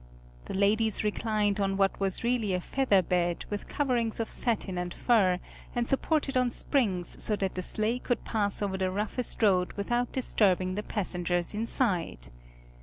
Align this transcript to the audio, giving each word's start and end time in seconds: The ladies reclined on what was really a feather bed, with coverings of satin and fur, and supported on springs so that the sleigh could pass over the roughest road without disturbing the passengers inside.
The 0.45 0.55
ladies 0.55 1.03
reclined 1.03 1.59
on 1.59 1.77
what 1.77 1.99
was 1.99 2.23
really 2.23 2.55
a 2.55 2.59
feather 2.59 3.03
bed, 3.03 3.45
with 3.51 3.67
coverings 3.67 4.19
of 4.19 4.31
satin 4.31 4.79
and 4.79 4.91
fur, 4.91 5.37
and 5.75 5.87
supported 5.87 6.35
on 6.35 6.49
springs 6.49 7.23
so 7.23 7.35
that 7.35 7.53
the 7.53 7.61
sleigh 7.61 7.99
could 7.99 8.25
pass 8.25 8.63
over 8.63 8.79
the 8.79 8.89
roughest 8.89 9.43
road 9.43 9.73
without 9.73 10.11
disturbing 10.11 10.73
the 10.73 10.81
passengers 10.81 11.53
inside. 11.53 12.29